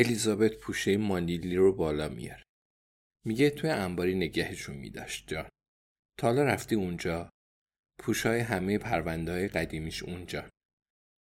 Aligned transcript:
الیزابت 0.00 0.54
پوشه 0.56 0.96
مانیلی 0.96 1.56
رو 1.56 1.72
بالا 1.72 2.08
میاره. 2.08 2.44
میگه 3.26 3.50
توی 3.50 3.70
انباری 3.70 4.14
نگهشون 4.14 4.76
میداشت 4.76 5.28
جان. 5.28 5.48
تا 6.18 6.26
حالا 6.26 6.44
رفتی 6.44 6.74
اونجا 6.74 7.30
پوشای 7.98 8.40
همه 8.40 8.78
پرونده 8.78 9.32
های 9.32 9.48
قدیمیش 9.48 10.02
اونجا. 10.02 10.48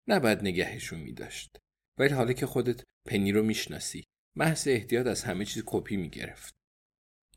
نباید 0.08 0.40
نگهشون 0.40 1.00
میداشت. 1.00 1.58
ولی 2.00 2.14
حالا 2.14 2.34
که 2.34 2.46
خودت 2.46 2.84
پنی 3.08 3.32
رو 3.32 3.44
می‌شناسی 3.44 4.04
محض 4.38 4.68
احتیاط 4.68 5.08
از 5.08 5.24
همه 5.24 5.46
چیز 5.46 5.64
کپی 5.66 5.98
می‌گرفت. 5.98 6.54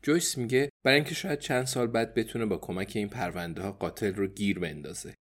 جویس 0.03 0.37
میگه 0.37 0.69
برای 0.85 0.95
اینکه 0.95 1.15
شاید 1.15 1.39
چند 1.39 1.65
سال 1.65 1.87
بعد 1.87 2.13
بتونه 2.13 2.45
با 2.45 2.57
کمک 2.57 2.91
این 2.95 3.09
پرونده 3.09 3.61
ها 3.61 3.71
قاتل 3.71 4.13
رو 4.13 4.27
گیر 4.27 4.59
بندازه. 4.59 5.15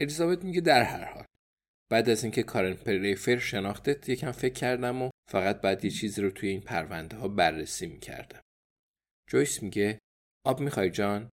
الیزابت 0.00 0.44
میگه 0.44 0.60
در 0.60 0.82
هر 0.82 1.04
حال 1.04 1.24
بعد 1.90 2.08
از 2.08 2.22
اینکه 2.24 2.42
کارن 2.42 2.74
پریفر 2.74 3.38
شناختت 3.38 4.08
یکم 4.08 4.32
فکر 4.32 4.54
کردم 4.54 5.02
و 5.02 5.09
فقط 5.30 5.60
بعد 5.60 5.84
یه 5.84 5.90
چیزی 5.90 6.22
رو 6.22 6.30
توی 6.30 6.48
این 6.48 6.60
پرونده 6.60 7.16
ها 7.16 7.28
بررسی 7.28 7.86
می‌کردم. 7.86 8.40
جویس 9.30 9.62
میگه 9.62 9.98
آب 10.46 10.60
می‌خوای 10.60 10.90
جان؟ 10.90 11.30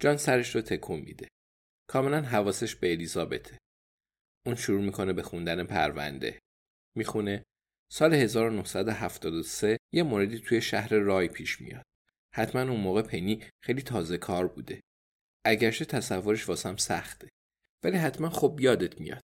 جان 0.00 0.16
سرش 0.16 0.54
رو 0.54 0.60
تکون 0.60 1.00
میده. 1.00 1.28
کاملا 1.90 2.22
حواسش 2.22 2.76
به 2.76 2.92
الیزابته. 2.92 3.58
اون 4.46 4.54
شروع 4.54 4.82
می‌کنه 4.82 5.12
به 5.12 5.22
خوندن 5.22 5.64
پرونده. 5.64 6.38
می‌خونه 6.96 7.44
سال 7.92 8.14
1973 8.14 9.76
یه 9.92 10.02
موردی 10.02 10.38
توی 10.38 10.60
شهر 10.60 10.94
رای 10.94 11.28
پیش 11.28 11.60
میاد. 11.60 11.84
حتما 12.34 12.62
اون 12.62 12.80
موقع 12.80 13.02
پنی 13.02 13.44
خیلی 13.62 13.82
تازه 13.82 14.18
کار 14.18 14.48
بوده. 14.48 14.80
اگرچه 15.46 15.84
تصورش 15.84 16.48
واسم 16.48 16.76
سخته. 16.76 17.28
ولی 17.82 17.96
حتما 17.96 18.30
خب 18.30 18.58
یادت 18.60 19.00
میاد. 19.00 19.22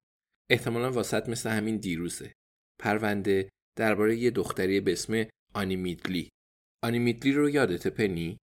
احتمالا 0.51 0.93
واسط 0.93 1.29
مثل 1.29 1.51
همین 1.51 1.77
دیروزه. 1.77 2.33
پرونده 2.81 3.49
درباره 3.79 4.17
یه 4.17 4.31
دختری 4.31 4.81
به 4.81 4.93
اسم 4.93 5.27
آنی 5.55 5.77
میدلی. 5.77 6.29
آنی 6.85 6.99
میدلی 6.99 7.33
رو 7.33 7.51
یادت 7.51 7.87
پنی؟ 7.87 8.39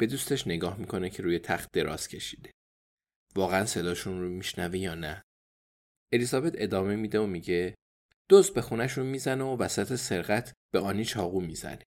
به 0.00 0.06
دوستش 0.06 0.46
نگاه 0.46 0.78
می‌کنه 0.78 1.10
که 1.10 1.22
روی 1.22 1.38
تخت 1.38 1.72
دراز 1.72 2.08
کشیده. 2.08 2.50
واقعا 3.34 3.66
صداشون 3.66 4.20
رو 4.20 4.28
میشنوه 4.28 4.78
یا 4.78 4.94
نه؟ 4.94 5.22
الیزابت 6.12 6.52
ادامه 6.56 6.96
میده 6.96 7.18
و 7.18 7.26
میگه 7.26 7.74
دوست 8.30 8.54
به 8.54 8.62
خونشون 8.62 9.06
می‌زنه 9.06 9.44
و 9.44 9.56
وسط 9.56 9.94
سرقت 9.94 10.52
به 10.72 10.80
آنی 10.80 11.04
چاقو 11.04 11.40
می‌زنه. 11.40 11.82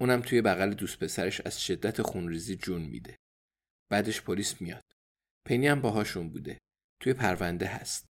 اونم 0.00 0.22
توی 0.22 0.42
بغل 0.42 0.74
دوست 0.74 0.98
پسرش 0.98 1.40
از 1.40 1.62
شدت 1.62 2.02
خونریزی 2.02 2.56
جون 2.56 2.82
میده. 2.82 3.16
بعدش 3.90 4.22
پلیس 4.22 4.60
میاد. 4.60 4.84
پنی 5.48 5.66
هم 5.66 5.80
باهاشون 5.80 6.28
بوده. 6.28 6.58
توی 7.02 7.12
پرونده 7.12 7.66
هست. 7.66 8.06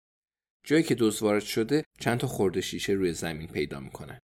جایی 0.66 0.82
که 0.82 0.94
دزد 0.94 1.22
وارد 1.22 1.43
شده 1.43 1.84
چند 2.00 2.19
تا 2.19 2.27
خورده 2.27 2.60
شیشه 2.60 2.93
روی 2.93 3.12
زمین 3.12 3.49
پیدا 3.49 3.81
می‌کنن. 3.81 4.19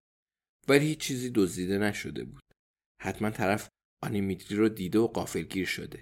ولی 0.67 0.85
هیچ 0.85 1.00
چیزی 1.00 1.31
دزدیده 1.35 1.77
نشده 1.77 2.23
بود. 2.23 2.44
حتما 3.01 3.29
طرف 3.29 3.69
آنیمیتری 4.03 4.57
رو 4.57 4.69
دیده 4.69 5.00
و 5.00 5.07
قافلگیر 5.07 5.66
شده. 5.66 6.01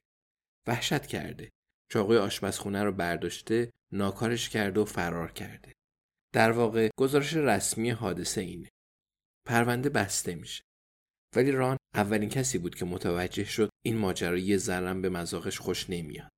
وحشت 0.68 1.06
کرده. 1.06 1.50
چاقوی 1.92 2.18
آشپزخونه 2.18 2.84
رو 2.84 2.92
برداشته، 2.92 3.72
ناکارش 3.94 4.50
کرده 4.50 4.80
و 4.80 4.86
فرار 4.86 5.32
کرده. 5.32 5.74
در 6.34 6.52
واقع 6.52 6.90
گزارش 6.98 7.34
رسمی 7.34 7.90
حادثه 7.90 8.42
اینه. 8.42 8.70
پرونده 9.48 9.90
بسته 9.90 10.36
میشه. 10.36 10.64
ولی 11.36 11.52
ران 11.52 11.78
اولین 11.94 12.30
کسی 12.30 12.58
بود 12.58 12.76
که 12.76 12.86
متوجه 12.86 13.44
شد 13.44 13.70
این 13.86 13.98
ماجرا 13.98 14.38
یه 14.38 14.58
ذرم 14.58 15.02
به 15.02 15.10
مذاقش 15.10 15.60
خوش 15.60 15.90
نمیاد. 15.90 16.30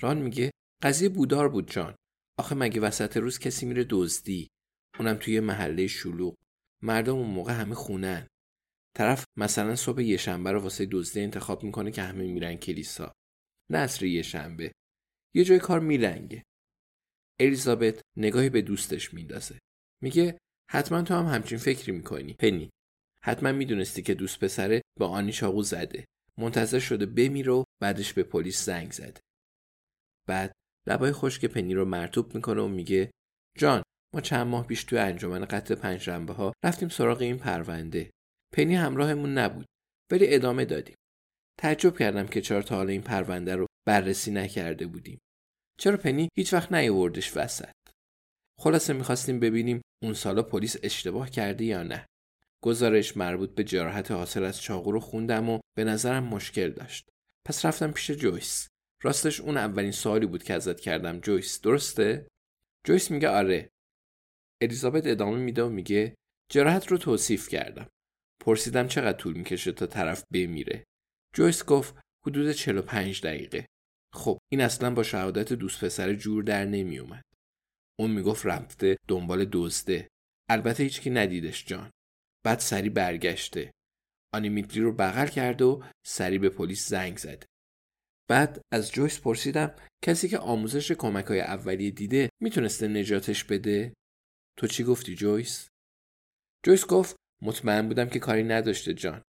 ران 0.00 0.18
میگه 0.18 0.50
قضیه 0.82 1.08
بودار 1.08 1.48
بود 1.48 1.70
جان. 1.70 1.96
آخه 2.42 2.54
مگه 2.54 2.80
وسط 2.80 3.16
روز 3.16 3.38
کسی 3.38 3.66
میره 3.66 3.86
دزدی؟ 3.90 4.50
اونم 4.98 5.14
توی 5.14 5.40
محله 5.40 5.86
شلوغ. 5.86 6.34
مردم 6.82 7.16
اون 7.16 7.30
موقع 7.30 7.52
همه 7.52 7.74
خونن. 7.74 8.28
طرف 8.96 9.24
مثلا 9.36 9.76
صبح 9.76 10.02
یه 10.02 10.16
شنبه 10.16 10.52
رو 10.52 10.60
واسه 10.60 10.86
دزدی 10.86 11.20
انتخاب 11.20 11.62
می‌کنه 11.62 11.90
که 11.90 12.02
همه 12.02 12.26
میرن 12.26 12.54
کلیسا. 12.54 13.12
نه 13.70 14.02
یه 14.02 14.22
شنبه. 14.22 14.72
یه 15.34 15.44
جای 15.44 15.58
کار 15.58 15.80
میلنگه. 15.80 16.42
الیزابت 17.40 18.00
نگاهی 18.16 18.50
به 18.50 18.62
دوستش 18.62 19.14
میندازه. 19.14 19.58
میگه 20.02 20.38
حتما 20.70 21.02
تو 21.02 21.14
هم 21.14 21.26
همچین 21.26 21.58
فکری 21.58 21.92
می‌کنی. 21.92 22.34
پنی. 22.34 22.70
حتما 23.24 23.52
می‌دونستی 23.52 24.02
که 24.02 24.14
دوست 24.14 24.40
پسره 24.40 24.82
با 24.98 25.08
آنی 25.08 25.32
چاقو 25.32 25.62
زده. 25.62 26.04
منتظر 26.38 26.78
شده 26.78 27.06
بمیره 27.06 27.52
و 27.52 27.64
بعدش 27.82 28.12
به 28.12 28.22
پلیس 28.22 28.64
زنگ 28.64 28.92
زده. 28.92 29.20
بعد 30.28 30.52
لبای 30.88 31.12
خشک 31.12 31.44
پنی 31.44 31.74
رو 31.74 31.84
مرتوب 31.84 32.34
می‌کنه 32.34 32.62
و 32.62 32.68
میگه 32.68 33.10
جان 33.58 33.82
ما 34.14 34.20
چند 34.20 34.46
ماه 34.46 34.66
پیش 34.66 34.84
توی 34.84 34.98
انجمن 34.98 35.44
قتل 35.44 35.74
پنجشنبه 35.74 36.32
ها 36.32 36.52
رفتیم 36.64 36.88
سراغ 36.88 37.20
این 37.20 37.38
پرونده. 37.38 38.10
پنی 38.54 38.74
همراهمون 38.74 39.38
نبود 39.38 39.66
ولی 40.12 40.34
ادامه 40.34 40.64
دادیم. 40.64 40.96
تعجب 41.60 41.98
کردم 41.98 42.26
که 42.26 42.40
چرا 42.40 42.62
تا 42.62 42.76
حالا 42.76 42.88
این 42.88 43.02
پرونده 43.02 43.56
رو 43.56 43.66
بررسی 43.86 44.30
نکرده 44.30 44.86
بودیم. 44.86 45.18
چرا 45.78 45.96
پنی 45.96 46.28
هیچ 46.36 46.52
وقت 46.52 46.72
نیاوردش 46.72 47.36
وسط؟ 47.36 47.72
خلاصه 48.60 48.92
می‌خواستیم 48.92 49.40
ببینیم 49.40 49.82
اون 50.02 50.14
سالا 50.14 50.42
پلیس 50.42 50.76
اشتباه 50.82 51.30
کرده 51.30 51.64
یا 51.64 51.82
نه. 51.82 52.06
گزارش 52.64 53.16
مربوط 53.16 53.54
به 53.54 53.64
جراحت 53.64 54.10
حاصل 54.10 54.44
از 54.44 54.62
چاقو 54.62 54.92
رو 54.92 55.00
خوندم 55.00 55.50
و 55.50 55.60
به 55.76 55.84
نظرم 55.84 56.24
مشکل 56.24 56.70
داشت. 56.70 57.08
پس 57.46 57.66
رفتم 57.66 57.92
پیش 57.92 58.10
جویس. 58.10 58.68
راستش 59.02 59.40
اون 59.40 59.56
اولین 59.56 59.90
سوالی 59.90 60.26
بود 60.26 60.42
که 60.42 60.54
ازت 60.54 60.80
کردم. 60.80 61.20
جویس 61.20 61.60
درسته؟ 61.60 62.28
جویس 62.84 63.10
میگه 63.10 63.28
آره. 63.28 63.70
الیزابت 64.60 65.06
ادامه 65.06 65.38
میده 65.38 65.62
و 65.62 65.68
میگه 65.68 66.14
جراحت 66.50 66.86
رو 66.86 66.98
توصیف 66.98 67.48
کردم. 67.48 67.88
پرسیدم 68.40 68.88
چقدر 68.88 69.18
طول 69.18 69.34
می‌کشه 69.36 69.72
تا 69.72 69.86
طرف 69.86 70.24
بمیره. 70.32 70.84
جویس 71.34 71.64
گفت 71.64 71.94
حدود 72.26 72.52
45 72.52 73.22
دقیقه. 73.22 73.66
خب 74.12 74.38
این 74.52 74.60
اصلا 74.60 74.94
با 74.94 75.02
شهادت 75.02 75.52
دوست 75.52 75.84
پسر 75.84 76.14
جور 76.14 76.42
در 76.42 76.64
نمیومد. 76.64 77.24
اون 77.98 78.10
می‌گفت 78.10 78.46
رفته 78.46 78.96
دنبال 79.08 79.48
دزده. 79.52 80.08
البته 80.48 80.82
هیچکی 80.82 81.10
ندیدش 81.10 81.66
جان. 81.66 81.90
بعد 82.44 82.58
سری 82.58 82.90
برگشته. 82.90 83.72
آنیمیتری 84.34 84.80
رو 84.80 84.92
بغل 84.92 85.26
کرده 85.26 85.64
و 85.64 85.82
سری 86.06 86.38
به 86.38 86.48
پلیس 86.48 86.88
زنگ 86.88 87.16
زده 87.16 87.46
بعد 88.30 88.60
از 88.72 88.92
جویس 88.92 89.20
پرسیدم 89.20 89.74
کسی 90.04 90.28
که 90.28 90.38
آموزش 90.38 90.92
کمک 90.92 91.24
های 91.24 91.40
اولیه 91.40 91.90
دیده 91.90 92.28
می‌تونسته 92.42 92.88
نجاتش 92.88 93.44
بده؟ 93.44 93.94
تو 94.58 94.66
چی 94.66 94.84
گفتی 94.84 95.14
جویس؟ 95.14 95.68
جویس 96.66 96.86
گفت 96.86 97.16
مطمئن 97.42 97.88
بودم 97.88 98.08
که 98.08 98.18
کاری 98.18 98.42
نداشته 98.42 98.94
جان. 98.94 99.22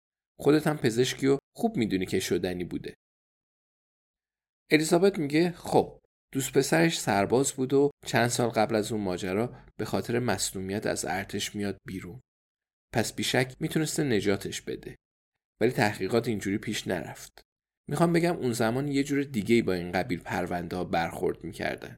خودت 0.41 0.67
هم 0.67 0.77
پزشکی 0.77 1.27
و 1.27 1.39
خوب 1.57 1.77
می‌دونی 1.77 2.07
که 2.07 2.21
شدنی 2.21 2.65
بوده. 2.65 2.95
الیزابت 4.71 5.19
میگه 5.19 5.53
خب 5.53 6.01
دوست 6.35 6.53
پسرش 6.53 7.01
سرباز 7.01 7.53
بود 7.53 7.73
و 7.73 7.91
چند 8.07 8.29
سال 8.29 8.49
قبل 8.49 8.75
از 8.75 8.93
اون 8.93 9.01
ماجرا 9.01 9.67
به 9.79 9.85
خاطر 9.85 10.19
مصنومیت 10.19 10.87
از 10.87 11.05
ارتش 11.05 11.55
میاد 11.55 11.79
بیرون. 11.87 12.21
پس 12.95 13.13
بیشک 13.13 13.57
می‌تونسته 13.61 14.05
نجاتش 14.05 14.63
بده. 14.63 14.97
ولی 15.61 15.71
تحقیقات 15.71 16.29
اینجوری 16.29 16.59
پیش 16.59 16.89
نرفت. 16.89 17.43
می‌خوام 17.91 18.13
بگم 18.13 18.37
اون 18.37 18.53
زمان 18.53 18.89
یه 18.89 19.05
جور 19.05 19.23
دیگه 19.23 19.63
با 19.63 19.73
این 19.73 19.93
قبیل 19.93 20.21
پرونده 20.21 20.77
ها 20.77 20.85
برخورد 20.85 21.45
می‌کردن. 21.45 21.97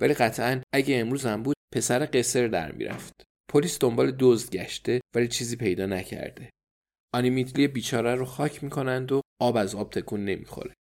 ولی 0.00 0.14
قطعا 0.14 0.62
اگه 0.74 0.98
امروز 0.98 1.26
هم 1.26 1.42
بود 1.42 1.56
پسر 1.74 2.08
قصر 2.12 2.46
در 2.46 2.72
می‌رفت. 2.72 3.22
پلیس 3.52 3.78
دنبال 3.78 4.16
دزد 4.18 4.50
گشته 4.50 5.00
ولی 5.14 5.28
چیزی 5.28 5.56
پیدا 5.56 5.86
نکرده. 5.86 6.50
آنیمیتلی 7.14 7.68
بیچاره 7.68 8.14
رو 8.14 8.24
خاک 8.24 8.64
می‌کنند 8.64 9.12
و 9.12 9.20
آب 9.40 9.56
از 9.56 9.74
آب 9.74 9.90
تکون 9.90 10.24
نمی‌خوره. 10.24 10.74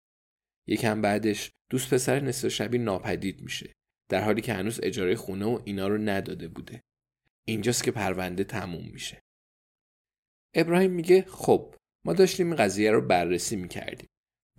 یکم 0.67 1.01
بعدش 1.01 1.51
دوست 1.71 1.93
پسر 1.93 2.19
نصف 2.19 2.47
شبی 2.47 2.77
ناپدید 2.77 3.41
میشه 3.41 3.73
در 4.11 4.23
حالی 4.23 4.41
که 4.41 4.53
هنوز 4.53 4.79
اجاره 4.83 5.15
خونه 5.15 5.45
و 5.45 5.61
اینا 5.65 5.87
رو 5.87 5.97
نداده 5.97 6.47
بوده. 6.47 6.81
اینجاست 7.47 7.83
که 7.83 7.91
پرونده 7.91 8.43
تموم 8.43 8.89
میشه. 8.89 9.19
ابراهیم 10.55 10.91
میگه 10.91 11.21
خب 11.21 11.75
ما 12.05 12.13
داشتیم 12.13 12.47
این 12.47 12.55
قضیه 12.55 12.91
رو 12.91 13.01
بررسی 13.01 13.55
می‌کردیم 13.55 14.07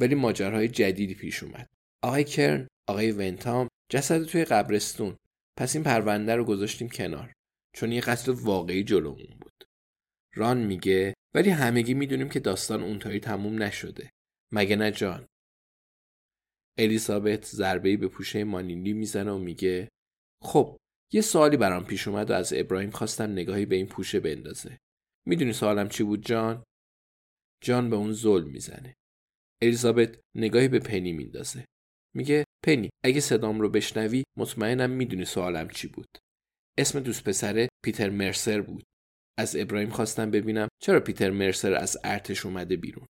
ولی 0.01 0.15
ماجرهای 0.15 0.69
جدیدی 0.69 1.15
پیش 1.15 1.43
اومد. 1.43 1.67
آقای 2.05 2.25
کرن، 2.25 2.69
آقای 2.89 3.13
ونتام 3.13 3.69
جسد 3.91 4.25
توی 4.25 4.45
قبرستون 4.45 5.17
پس 5.59 5.75
این 5.75 5.85
پرونده 5.85 6.37
رو 6.37 6.45
گذاشتیم 6.45 6.89
کنار 6.89 7.33
چون 7.77 7.93
یه 7.93 8.01
قتل 8.01 8.33
واقعی 8.33 8.85
جلومون 8.85 9.39
بود. 9.41 9.65
ران 10.35 10.59
میگه 10.59 11.15
ولی 11.35 11.51
همگی 11.51 11.95
می‌دونیم 11.95 12.29
که 12.29 12.41
داستان 12.41 12.83
اونطوری 12.83 13.21
تموم 13.21 13.63
نشده. 13.63 14.11
مگه 14.53 14.77
نه 14.77 14.91
جان؟ 14.91 15.27
الیزابت 16.79 17.47
ضربه‌ای 17.47 17.97
به 17.97 18.09
پوشه 18.09 18.45
مانیلی 18.45 18.93
می‌زنه 18.93 19.31
و 19.31 19.39
میگه 19.39 19.89
خب 20.43 20.77
یه 21.13 21.21
سوالی 21.21 21.57
برام 21.57 21.85
پیش 21.85 22.09
اومد 22.09 22.31
و 22.31 22.33
از 22.33 22.53
ابراهیم 22.57 22.91
خواستم 22.91 23.33
نگاهی 23.33 23.67
به 23.67 23.77
این 23.77 23.87
پوشه 23.87 24.21
بندازه. 24.21 24.79
می‌دونی 25.27 25.53
سوالم 25.53 25.89
چی 25.89 26.03
بود 26.03 26.27
جان؟ 26.27 26.65
جان 27.63 27.91
به 27.91 27.97
اون 27.97 28.13
ظلم 28.13 28.51
می‌زنه. 28.51 28.95
الیزابت 29.63 30.21
نگاهی 30.35 30.69
به 30.69 30.79
پنی 30.79 31.13
میندازه. 31.13 31.65
میگه 32.17 32.45
پنی 32.65 32.91
اگه 33.05 33.21
صدام 33.21 33.61
رو 33.61 33.69
بشنوی 33.69 34.25
مطمئنم 34.39 34.91
می‌دونی 34.91 35.25
سوالم 35.25 35.69
چی 35.69 35.89
بود. 35.89 36.19
اسم 36.79 37.01
دوست 37.01 37.25
پسره 37.25 37.69
پیتر 37.85 38.11
مرسر 38.11 38.61
بود. 38.61 38.85
از 39.39 39.57
ابراهیم 39.57 39.91
خواستم 39.91 40.31
ببینم 40.31 40.69
چرا 40.83 41.01
پیتر 41.01 41.31
مرسر 41.31 41.75
از 41.75 41.97
ارتش 42.05 42.47
اومده 42.47 42.77
بیرون. 42.77 43.07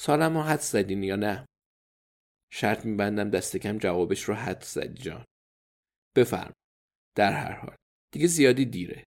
سالم 0.00 0.38
حد 0.38 0.60
زدین 0.60 1.02
یا 1.02 1.16
نه؟ 1.16 1.46
شرط 2.52 2.84
میبندم 2.84 3.30
دست 3.30 3.56
کم 3.56 3.78
جوابش 3.78 4.22
رو 4.22 4.34
حد 4.34 4.62
زدی 4.62 5.02
جان. 5.02 5.24
بفرم. 6.16 6.52
در 7.16 7.32
هر 7.32 7.52
حال. 7.52 7.76
دیگه 8.12 8.26
زیادی 8.26 8.64
دیره. 8.64 9.04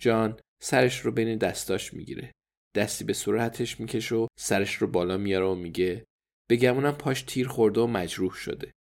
جان 0.00 0.40
سرش 0.62 1.00
رو 1.00 1.12
بین 1.12 1.38
دستاش 1.38 1.94
می‌گیره. 1.94 2.32
دستی 2.78 3.04
به 3.04 3.12
صورتش 3.12 3.80
می‌کشه 3.80 4.14
و 4.14 4.26
سرش 4.38 4.74
رو 4.74 4.86
بالا 4.86 5.16
میاره 5.16 5.46
و 5.46 5.54
میگه 5.54 6.04
بگمونم 6.50 6.92
پاش 6.92 7.22
تیر 7.22 7.48
خورده 7.48 7.80
و 7.80 7.86
مجروح 7.86 8.32
شده. 8.32 8.72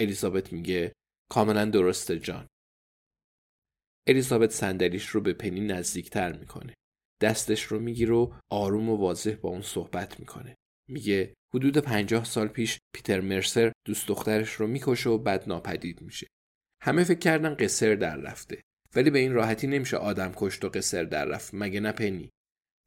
الیزابت 0.00 0.52
میگه 0.52 0.92
کاملا 1.30 1.64
درسته 1.64 2.18
جان. 2.18 2.46
الیزابت 4.08 4.50
صندلیش 4.50 5.06
رو 5.06 5.20
به 5.20 5.32
پنی 5.32 5.60
نزدیکتر 5.60 6.32
می‌کنه. 6.32 6.74
دستش 7.22 7.62
رو 7.62 7.80
می‌گیره 7.80 8.14
و 8.14 8.32
آروم 8.52 8.88
و 8.88 8.96
واضح 8.96 9.34
با 9.34 9.48
اون 9.48 9.62
صحبت 9.62 10.20
می‌کنه. 10.20 10.54
میگه 10.88 11.34
حدود 11.54 11.78
پنجاه 11.78 12.24
سال 12.24 12.48
پیش 12.48 12.78
پیتر 12.94 13.20
مرسر 13.20 13.72
دوست 13.86 14.08
دخترش 14.08 14.52
رو 14.52 14.66
می‌کشه 14.66 15.10
و 15.10 15.18
بعد 15.18 15.48
ناپدید 15.48 16.02
میشه. 16.02 16.26
همه 16.82 17.04
فکر 17.04 17.18
کردن 17.18 17.54
قصر 17.54 17.94
در 17.94 18.16
رفته. 18.16 18.62
ولی 18.94 19.10
به 19.10 19.18
این 19.18 19.32
راحتی 19.32 19.66
نمیشه 19.66 19.96
آدم 19.96 20.32
کشت 20.36 20.64
و 20.64 20.68
قصر 20.68 21.04
در 21.04 21.24
رفت 21.24 21.50
مگه 21.54 21.80
نه 21.80 21.92
پنی. 21.92 22.30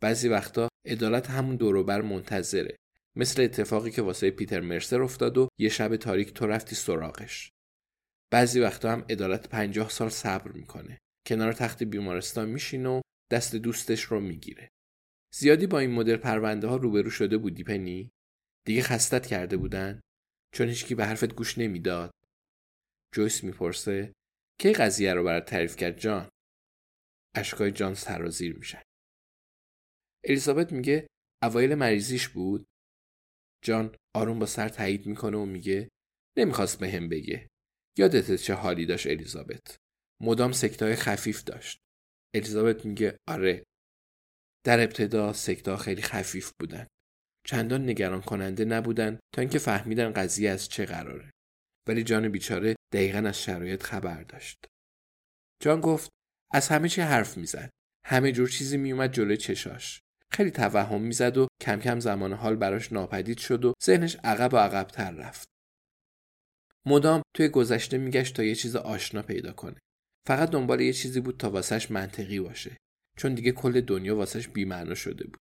بعضی 0.01 0.29
وقتا 0.29 0.69
عدالت 0.85 1.29
همون 1.29 1.55
دوروبر 1.55 2.01
منتظره. 2.01 2.75
مثل 3.15 3.41
اتفاقی 3.41 3.91
که 3.91 4.01
واسه 4.01 4.31
پیتر 4.31 4.59
مرسر 4.59 5.01
افتاد 5.01 5.37
و 5.37 5.47
یه 5.59 5.69
شب 5.69 5.95
تاریک 5.95 6.33
تو 6.33 6.47
رفتی 6.47 6.75
سراغش. 6.75 7.49
بعضی 8.31 8.59
وقتا 8.59 8.91
هم 8.91 9.05
عدالت 9.09 9.49
پنجاه 9.49 9.89
سال 9.89 10.09
صبر 10.09 10.51
می‌کنه. 10.51 10.97
کنار 11.27 11.53
تخت 11.53 11.83
بیمارستان 11.83 12.49
میشینه 12.49 12.89
و 12.89 13.01
دست 13.31 13.55
دوستش 13.55 14.03
رو 14.03 14.19
می‌گیره. 14.19 14.69
زیادی 15.35 15.67
با 15.67 15.79
این 15.79 15.91
مدل 15.91 16.17
پرونده 16.17 16.67
ها 16.67 16.75
روبرو 16.75 17.09
شده 17.09 17.37
بودی 17.37 17.63
پنی؟ 17.63 18.09
دیگه 18.65 18.81
خستت 18.81 19.25
کرده 19.25 19.57
بودن؟ 19.57 20.01
چون 20.55 20.67
هیچکی 20.67 20.95
به 20.95 21.05
حرفت 21.05 21.33
گوش 21.33 21.57
نمی‌داد. 21.57 22.11
جویس 23.15 23.43
می‌پرسه 23.43 24.13
کی 24.61 24.73
قضیه 24.73 25.13
رو 25.13 25.23
برات 25.23 25.45
تعریف 25.45 25.75
کرد 25.75 25.99
جان؟ 25.99 26.29
اشکای 27.35 27.71
جان 27.71 27.93
سرازیر 27.93 28.57
میشن. 28.57 28.81
الیزابت 30.29 30.71
میگه 30.71 31.07
اوایل 31.43 31.75
مریضیش 31.75 32.27
بود. 32.27 32.65
جان 33.63 33.95
آروم 34.15 34.39
با 34.39 34.45
سر 34.45 34.69
تایید 34.69 35.05
می‌کنه 35.05 35.37
و 35.37 35.45
میگه 35.45 35.89
نمی‌خواست 36.37 36.79
به 36.79 36.91
هم 36.91 37.09
بگه. 37.09 37.47
یادت 37.97 38.35
چه 38.35 38.53
حالی 38.53 38.85
داشت 38.85 39.07
الیزابت؟ 39.07 39.77
مدام 40.23 40.51
سکتای 40.51 40.95
خفیف 40.95 41.43
داشت. 41.43 41.79
الیزابت 42.35 42.85
میگه 42.85 43.17
آره. 43.29 43.63
در 44.65 44.79
ابتدا 44.79 45.33
سکتا 45.33 45.77
خیلی 45.77 46.01
خفیف 46.01 46.51
بودن. 46.59 46.87
چندان 47.47 47.89
نگران 47.89 48.21
کننده 48.21 48.65
نبودن 48.65 49.19
تا 49.35 49.41
اینکه 49.41 49.59
فهمیدن 49.59 50.13
قضیه 50.13 50.49
از 50.49 50.69
چه 50.69 50.85
قراره. 50.85 51.31
ولی 51.87 52.03
جان 52.03 52.29
بیچاره 52.29 52.75
دقیقا 52.93 53.19
از 53.19 53.41
شرایط 53.41 53.83
خبر 53.83 54.23
داشت. 54.23 54.65
جان 55.63 55.81
گفت 55.81 56.09
از 56.53 56.67
همه 56.67 56.89
چی 56.89 57.01
حرف 57.01 57.37
می‌زد. 57.37 57.69
همه 58.05 58.31
جور 58.31 58.49
چیزی 58.49 58.77
میومد 58.77 59.13
جلوی 59.13 59.37
چشاش. 59.37 60.01
خیلی 60.31 60.51
توهم 60.51 61.01
می‌زد 61.01 61.37
و 61.37 61.47
کم 61.61 61.79
کم 61.79 61.99
زمان 61.99 62.33
حال 62.33 62.55
براش 62.55 62.91
ناپدید 62.91 63.37
شد 63.37 63.65
و 63.65 63.73
ذهنش 63.83 64.15
عقب 64.23 64.53
و 64.53 64.57
عقبتر 64.57 65.11
رفت. 65.11 65.47
مدام 66.85 67.21
توی 67.35 67.47
گذشته 67.49 67.97
میگشت 67.97 68.35
تا 68.35 68.43
یه 68.43 68.55
چیز 68.55 68.75
آشنا 68.75 69.21
پیدا 69.21 69.53
کنه. 69.53 69.79
فقط 70.27 70.49
دنبال 70.49 70.81
یه 70.81 70.93
چیزی 70.93 71.19
بود 71.21 71.37
تا 71.37 71.49
واسش 71.49 71.91
منطقی 71.91 72.39
باشه. 72.39 72.77
چون 73.17 73.33
دیگه 73.33 73.51
کل 73.51 73.81
دنیا 73.81 74.15
واسش 74.15 74.47
بیمعنا 74.47 74.95
شده 74.95 75.23
بود. 75.27 75.39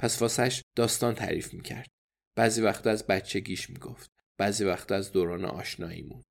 پس 0.00 0.22
واسش 0.22 0.62
داستان 0.76 1.14
تعریف 1.14 1.54
می‌کرد. 1.54 1.88
بعضی 2.36 2.62
وقتا 2.62 2.90
از 2.90 3.06
بچگیش 3.06 3.70
می‌گفت. 3.70 4.10
بعضی 4.38 4.64
وقتا 4.64 4.94
از 4.94 5.12
دوران 5.12 5.44
آشناییمون. 5.44 6.22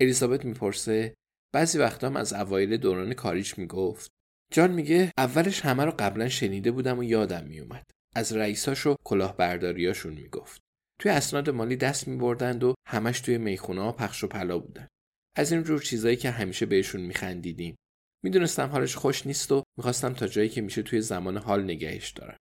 الیزابت 0.00 0.44
می‌پرسه 0.44 1.14
بعضی 1.54 1.78
وقتا 1.78 2.06
هم 2.06 2.16
از 2.16 2.32
اوایل 2.32 2.76
دوران 2.76 3.14
کاریش 3.14 3.58
می‌گفت. 3.58 4.10
جان 4.52 4.70
میگه 4.70 5.12
اولش 5.18 5.60
همه 5.60 5.84
رو 5.84 5.94
قبلا 5.98 6.28
شنیده 6.28 6.70
بودم 6.70 6.98
و 6.98 7.04
یادم 7.04 7.44
میومد. 7.44 7.90
از 8.14 8.32
رئیساش 8.32 8.86
و 8.86 8.96
کلاهبرداریاشون 9.04 10.12
می‌گفت. 10.12 10.60
توی 11.00 11.10
اسناد 11.10 11.50
مالی 11.50 11.76
دست 11.76 12.08
میبردند 12.08 12.64
و 12.64 12.74
همش 12.88 13.20
توی 13.20 13.38
می‌خونه 13.38 13.82
ها 13.82 13.92
پخش 13.92 14.24
و 14.24 14.28
پلا 14.28 14.58
بودن. 14.58 14.88
از 15.36 15.52
این 15.52 15.62
جور 15.62 15.82
چیزایی 15.82 16.16
که 16.16 16.30
همیشه 16.30 16.66
بهشون 16.66 17.00
میخندیدیم. 17.00 17.76
می‌دونستم 18.24 18.68
حالش 18.68 18.96
خوش 18.96 19.26
نیست 19.26 19.52
و 19.52 19.62
می‌خواستم 19.78 20.12
تا 20.12 20.26
جایی 20.26 20.48
که 20.48 20.60
میشه 20.60 20.82
توی 20.82 21.00
زمان 21.00 21.36
حال 21.36 21.64
نگهش 21.64 22.10
دارم. 22.10 22.36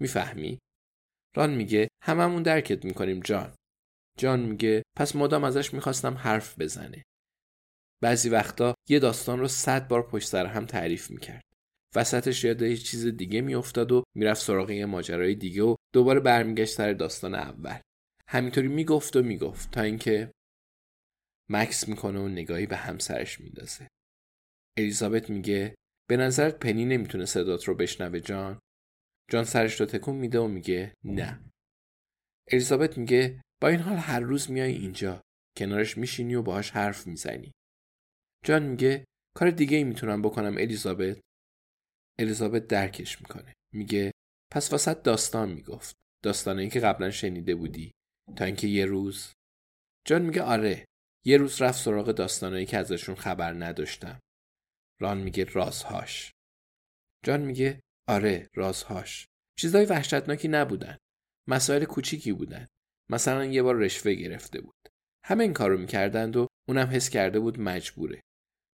می‌فهمی؟ 0.00 0.58
ران 1.36 1.54
میگه 1.54 1.88
هممون 2.02 2.42
درکت 2.42 2.84
می‌کنیم 2.84 3.20
جان. 3.20 3.54
جان 4.18 4.40
میگه 4.40 4.82
پس 4.96 5.16
مدام 5.16 5.44
ازش 5.44 5.74
می‌خواستم 5.74 6.14
حرف 6.14 6.60
بزنه. 6.60 7.02
بعضی 8.02 8.28
وقتا 8.28 8.74
یه 8.88 8.98
داستان 8.98 9.38
رو 9.38 9.48
صد 9.48 9.88
بار 9.88 10.08
پشت 10.08 10.28
سر 10.28 10.46
هم 10.46 10.66
تعریف 10.66 11.10
می‌کرد. 11.10 11.42
وسطش 11.96 12.44
یاد 12.44 12.62
یه 12.62 12.76
چیز 12.76 13.06
دیگه 13.06 13.40
میافتاد 13.40 13.92
و 13.92 14.02
می‌رفت 14.16 14.42
سراغ 14.42 14.70
یه 14.70 14.86
ماجرای 14.86 15.34
دیگه 15.34 15.62
و 15.62 15.76
دوباره 15.94 16.20
برمیگشت 16.20 16.74
سر 16.74 16.92
داستان 16.92 17.34
اول. 17.34 17.78
همینطوری 18.28 18.68
می‌گفت 18.68 19.16
و 19.16 19.22
می‌گفت 19.22 19.70
تا 19.70 19.82
اینکه 19.82 20.32
مکس 21.50 21.88
می‌کنه 21.88 22.18
و 22.18 22.28
نگاهی 22.28 22.66
به 22.66 22.76
همسرش 22.76 23.40
میندازه. 23.40 23.88
الیزابت 24.78 25.30
میگه 25.30 25.74
به 26.08 26.16
نظرت 26.16 26.58
پنی 26.58 26.84
نمی‌تونه 26.84 27.24
صدات 27.24 27.64
رو 27.64 27.74
بشنوه 27.74 28.20
جان؟ 28.20 28.58
جان 29.30 29.44
سرش 29.44 29.80
رو 29.80 29.86
تکون 29.86 30.16
میده 30.16 30.38
و 30.38 30.48
میگه 30.48 30.94
نه. 31.04 31.44
الیزابت 32.50 32.98
میگه 32.98 33.42
با 33.62 33.68
این 33.68 33.80
حال 33.80 33.96
هر 33.96 34.20
روز 34.20 34.50
میای 34.50 34.72
اینجا 34.72 35.22
کنارش 35.58 35.98
میشینی 35.98 36.34
و 36.34 36.42
باهاش 36.42 36.70
حرف 36.70 37.06
می‌زنی. 37.06 37.52
جان 38.44 38.62
میگه 38.62 39.04
کار 39.36 39.50
دیگه 39.50 39.76
ای 39.76 39.84
می‌تونم 39.84 40.22
بکنم 40.22 40.56
الیزابت؟ 40.58 41.20
الیزابت 42.18 42.66
درکش 42.66 43.20
می‌کنه. 43.20 43.54
میگه 43.74 44.12
پس 44.52 44.72
واسط 44.72 45.02
داستان 45.02 45.52
می‌گفت. 45.52 45.96
داستانایی 46.24 46.68
که 46.68 46.80
قبلا 46.80 47.10
شنیده 47.10 47.54
بودی. 47.54 47.92
تا 48.36 48.44
اینکه 48.44 48.66
یه 48.66 48.86
روز 48.86 49.32
جان 50.06 50.22
میگه 50.22 50.42
آره 50.42 50.84
یه 51.24 51.36
روز 51.36 51.62
رفت 51.62 51.78
سراغ 51.78 52.12
داستانایی 52.12 52.66
که 52.66 52.78
ازشون 52.78 53.14
خبر 53.14 53.52
نداشتم. 53.52 54.20
ران 55.00 55.18
میگه 55.18 55.44
رازهاش. 55.44 56.32
جان 57.24 57.40
میگه 57.40 57.80
آره 58.08 58.48
رازهاش. 58.54 59.26
چیزای 59.58 59.84
وحشتناکی 59.84 60.48
نبودن. 60.48 60.98
مسائل 61.48 61.84
کوچیکی 61.84 62.32
بودن. 62.32 62.66
مثلا 63.10 63.44
یه 63.44 63.62
بار 63.62 63.76
رشوه 63.76 64.14
گرفته 64.14 64.60
بود. 64.60 64.88
همه 65.24 65.44
این 65.44 65.52
کارو 65.52 65.78
می‌کردند 65.78 66.36
و 66.36 66.46
اونم 66.68 66.86
حس 66.86 67.08
کرده 67.10 67.40
بود 67.40 67.60
مجبوره. 67.60 68.20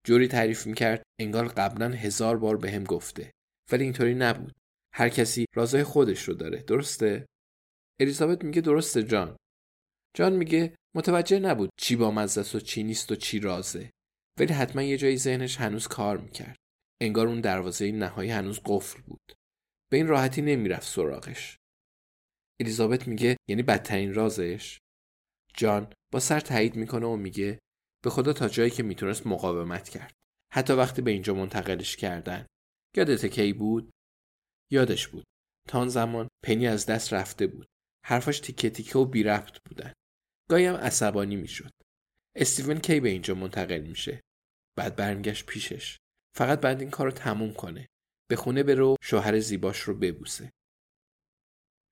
جوری 0.05 0.27
تعریف 0.27 0.67
می‌کرد 0.67 1.03
انگار 1.19 1.47
قبلا 1.47 1.89
هزار 1.89 2.37
بار 2.37 2.57
به 2.57 2.79
گفته. 2.79 3.31
ولی 3.71 3.83
اینطوری 3.83 4.15
نبود. 4.15 4.55
هر 4.93 5.09
کسی 5.09 5.45
رازهای 5.55 5.83
خودش 5.83 6.23
رو 6.23 6.33
داره 6.33 6.61
درسته؟ 6.61 7.25
الیزابت 8.01 8.43
میگه 8.43 8.61
درسته 8.61 9.03
جان. 9.03 9.37
جان 10.15 10.33
میگه 10.33 10.75
متوجه 10.95 11.39
نبود 11.39 11.69
چی 11.79 11.95
با 11.95 12.11
مزه 12.11 12.57
و 12.57 12.59
چی 12.59 12.83
نیست 12.83 13.11
و 13.11 13.15
چی 13.15 13.39
رازه. 13.39 13.91
ولی 14.39 14.53
حتما 14.53 14.83
یه 14.83 14.97
جایی 14.97 15.17
ذهنش 15.17 15.57
هنوز 15.57 15.87
کار 15.87 16.17
می‌کرد. 16.17 16.55
انگار 17.01 17.27
اون 17.27 17.41
دروازه 17.41 17.91
نهایی 17.91 18.31
هنوز 18.31 18.59
قفل 18.65 19.01
بود. 19.01 19.33
به 19.91 19.97
این 19.97 20.07
راحتی 20.07 20.41
نمی‌رفت 20.41 20.87
سراغش. 20.87 21.57
الیزابت 22.61 23.07
میگه 23.07 23.37
یعنی 23.49 23.63
بدترین 23.63 24.13
رازش؟ 24.13 24.77
جان 25.53 25.93
با 26.13 26.19
سر 26.19 26.39
تایید 26.39 26.75
می‌کنه 26.75 27.05
و 27.05 27.15
میگه 27.15 27.59
به 28.05 28.11
خدا 28.11 28.33
تا 28.33 28.49
جایی 28.49 28.69
که 28.69 28.83
می‌تونست 28.83 29.27
مقاومت 29.27 29.89
کرد. 29.89 30.13
حتی 30.53 30.73
وقتی 30.73 31.01
به 31.01 31.11
اینجا 31.11 31.33
منتقلش 31.33 31.95
کردن. 31.95 32.45
یادت 32.97 33.25
کی 33.25 33.53
بود؟ 33.53 33.91
یادش 34.71 35.07
بود. 35.07 35.23
تا 35.69 35.79
آن 35.79 35.89
زمان 35.89 36.27
پنی 36.43 36.67
از 36.67 36.85
دست 36.85 37.13
رفته 37.13 37.47
بود. 37.47 37.67
حرفاش 38.05 38.39
تیکه 38.39 38.69
تیکه 38.69 38.99
و 38.99 39.05
بی 39.05 39.23
ربط 39.23 39.57
بودن. 39.65 39.93
گاهی 40.49 40.65
هم 40.65 40.75
عصبانی 40.75 41.35
می‌شد. 41.35 41.71
استیون 42.35 42.79
کی 42.79 42.99
به 42.99 43.09
اینجا 43.09 43.35
منتقل 43.35 43.81
میشه؟ 43.81 44.21
بعد 44.77 44.95
برمیگشت 44.95 45.45
پیشش. 45.45 45.97
فقط 46.35 46.59
بعد 46.61 46.81
این 46.81 46.89
کار 46.89 47.07
رو 47.07 47.11
تموم 47.11 47.53
کنه. 47.53 47.87
به 48.29 48.35
خونه 48.35 48.63
برو 48.63 48.95
شوهر 49.01 49.39
زیباش 49.39 49.79
رو 49.79 49.95
ببوسه. 49.95 50.51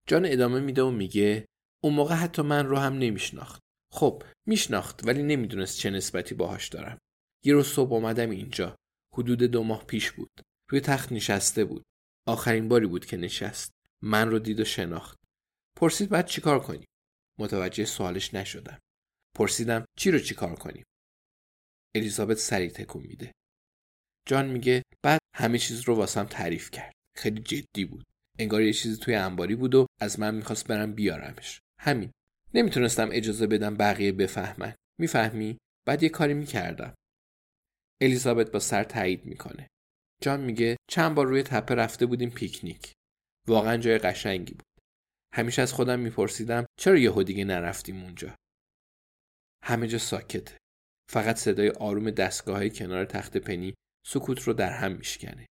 جان 0.08 0.26
ادامه 0.26 0.60
میده 0.60 0.84
و 0.84 0.92
میگه 0.92 1.46
اون 1.84 1.94
موقع 1.94 2.16
حتی 2.16 2.42
من 2.42 2.66
رو 2.66 2.78
هم 2.78 2.94
نمیشناخت. 2.94 3.62
خب 3.94 4.24
میشناخت 4.48 5.08
ولی 5.08 5.24
نمی‌دونست 5.24 5.78
چه 5.78 5.90
نسبتی 5.90 6.36
باهاش 6.36 6.70
دارم. 6.70 6.98
یه 7.44 7.54
روز 7.54 7.68
صبح 7.68 7.94
اومدم 7.94 8.30
اینجا. 8.30 8.76
حدود 9.14 9.44
دو 9.44 9.64
ماه 9.64 9.86
پیش 9.86 10.12
بود. 10.12 10.30
روی 10.70 10.82
تخت 10.82 11.12
نشسته 11.12 11.66
بود. 11.66 11.84
آخرین 12.28 12.68
باری 12.68 12.88
بود 12.88 13.06
که 13.06 13.18
نشست. 13.18 13.72
من 14.02 14.30
رو 14.30 14.40
دید 14.40 14.60
و 14.60 14.66
شناخت. 14.66 15.18
پرسید 15.78 16.10
بعد 16.10 16.28
چیکار 16.28 16.60
کنیم؟ 16.60 16.86
متوجه 17.40 17.86
سوالش 17.86 18.34
نشدم. 18.34 18.80
پرسیدم 19.36 19.86
چی 19.98 20.12
رو 20.12 20.20
چیکار 20.20 20.56
کنیم؟ 20.56 20.84
الیزابت 21.96 22.38
سریع 22.38 22.70
تکون 22.70 23.04
میده. 23.04 23.32
جان 24.28 24.50
میگه 24.50 24.84
بعد 25.04 25.20
همه 25.36 25.60
چیز 25.60 25.82
رو 25.82 25.96
واسم 25.96 26.24
تعریف 26.24 26.72
کرد. 26.72 26.94
خیلی 27.18 27.42
جدی 27.42 27.86
بود. 27.86 28.04
انگار 28.40 28.62
یه 28.62 28.74
چیزی 28.74 28.98
توی 28.98 29.16
انباری 29.16 29.56
بود 29.56 29.76
و 29.76 29.88
از 30.02 30.20
من 30.20 30.36
می‌خواست 30.36 30.68
برم 30.68 30.94
بیارمش. 30.94 31.60
همین. 31.80 32.12
نمی‌تونستم 32.54 33.10
اجازه 33.12 33.48
بدم 33.48 33.76
بقیه 33.78 34.12
بفهمن. 34.12 34.76
می‌فهمی؟ 35.00 35.58
بعد 35.88 36.04
یه 36.04 36.10
کاری 36.10 36.34
می‌کردم. 36.34 36.96
الیزابت 38.02 38.52
با 38.52 38.60
سر 38.60 38.84
تایید 38.84 39.26
می‌کنه. 39.26 39.68
جان 40.22 40.42
میگه 40.42 40.78
چند 40.90 41.16
بار 41.16 41.28
روی 41.28 41.44
تپه 41.44 41.76
رفته 41.76 42.06
بودیم 42.06 42.30
پیکنیک. 42.30 42.94
واقعا 43.48 43.78
جای 43.78 43.98
قشنگی 43.98 44.54
بود. 44.54 44.80
همیشه 45.36 45.62
از 45.62 45.74
خودم 45.74 46.00
میپرسیدم 46.00 46.66
چرا 46.80 46.98
یهو 46.98 47.24
دیگه 47.24 47.44
نرفتیم 47.44 48.04
اونجا؟ 48.04 48.36
همه 49.64 49.88
جا 49.88 49.98
ساکته. 49.98 50.58
فقط 51.12 51.36
صدای 51.36 51.70
آروم 51.70 52.12
دستگاه 52.12 52.56
های 52.58 52.70
کنار 52.70 53.06
تخت 53.06 53.38
پنی 53.38 53.74
سکوت 54.08 54.42
رو 54.42 54.54
در 54.54 54.72
هم 54.72 54.92
میشکنه. 54.92 55.46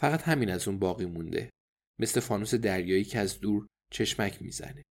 فقط 0.00 0.22
همین 0.22 0.50
از 0.50 0.68
اون 0.68 0.78
باقی 0.78 1.04
مونده. 1.04 1.50
مثل 2.00 2.20
فانوس 2.20 2.54
دریایی 2.54 3.04
که 3.04 3.18
از 3.18 3.40
دور 3.40 3.66
چشمک 3.92 4.42
می‌زنه. 4.42 4.82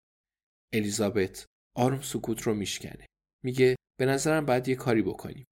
الیزابت 0.72 1.46
آروم 1.76 2.00
سکوت 2.00 2.42
رو 2.42 2.54
میشکنه. 2.54 3.06
میگه 3.44 3.76
به 4.00 4.06
نظرم 4.06 4.46
باید 4.46 4.68
یه 4.68 4.74
کاری 4.74 5.02
بکنیم. 5.02 5.44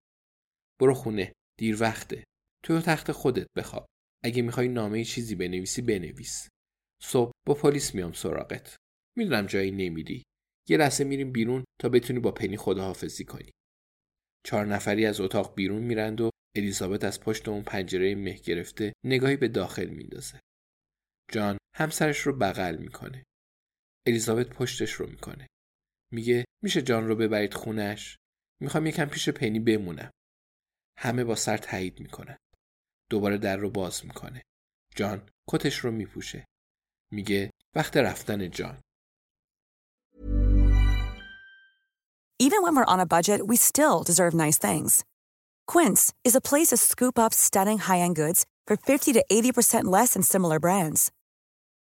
برو 0.81 0.95
خونه 0.95 1.33
دیر 1.59 1.83
وقته. 1.83 2.25
تو 2.65 2.81
تخت 2.81 3.13
خودت 3.13 3.47
بخواب. 3.57 3.87
اگه 4.25 4.43
می‌خوای 4.43 4.69
نامه 4.69 5.05
چیزی 5.05 5.35
بنویسی 5.35 5.83
بنویس. 5.83 6.49
صبح 7.03 7.31
با 7.47 7.55
پلیس 7.55 7.95
میام 7.95 8.13
سراغت. 8.13 8.77
می‌دونم 9.17 9.47
جایی 9.47 9.71
نمیری. 9.71 10.23
یه 10.69 10.77
لحظه 10.77 11.05
میریم 11.05 11.33
بیرون 11.33 11.65
تا 11.81 11.89
بتونی 11.89 12.21
با 12.21 12.33
پنی 12.33 12.57
خداحافظی 12.57 13.25
کنی. 13.25 13.51
چهار 14.47 14.67
نفری 14.67 15.07
از 15.07 15.21
اتاق 15.21 15.55
بیرون 15.55 15.83
میرند 15.83 16.21
و 16.21 16.31
الیزابت 16.57 17.05
از 17.05 17.21
پشت 17.21 17.49
اون 17.49 17.63
پنجره 17.63 18.15
مه 18.15 18.35
گرفته 18.35 18.93
نگاهی 19.05 19.37
به 19.37 19.49
داخل 19.49 19.89
میندازه. 19.89 20.41
جان 21.33 21.59
همسرش 21.77 22.19
رو 22.19 22.37
بغل 22.37 22.77
می‌کنه. 22.77 23.25
الیزابت 24.07 24.49
پشتش 24.49 24.93
رو 24.93 25.07
می‌کنه. 25.07 25.47
میگه 26.13 26.45
میشه 26.63 26.83
جان 26.83 27.09
رو 27.09 27.17
ببرید 27.17 27.55
خونش 27.55 28.17
می‌خوام 28.61 28.87
یکم 28.87 29.05
پیش 29.05 29.29
پنی 29.29 29.61
بمونم. 29.61 30.11
همه 30.99 31.25
با 31.25 31.35
سر 31.35 31.57
تایید 31.57 32.01
می‌کنن. 32.01 32.37
دوباره 33.11 33.39
در 33.39 33.57
رو 33.57 33.71
باز 33.71 34.07
می‌کنه. 34.07 34.43
جان 34.97 35.29
کتش 35.49 35.79
رو 35.79 35.91
میپوشه. 35.91 36.45
میگه 37.13 37.51
وقت 37.75 37.97
رفتن 37.97 38.51
جان. 38.51 38.81
Even 42.43 42.63
when 42.63 42.75
we're 42.75 42.93
on 42.95 43.01
a 43.01 43.13
budget, 43.17 43.47
we 43.47 43.57
still 43.57 44.03
deserve 44.03 44.35
nice 44.35 44.59
things. 44.59 45.05
Quince 45.67 46.13
is 46.25 46.35
a 46.35 46.41
place 46.41 46.69
to 46.69 46.79
scoop 46.79 47.19
up 47.19 47.33
stunning 47.35 47.79
high-end 47.79 48.17
goods 48.17 48.47
for 48.67 48.77
50 48.77 49.13
to 49.13 49.25
80% 49.31 49.85
less 49.85 50.15
than 50.15 50.23
similar 50.23 50.59
brands. 50.59 51.13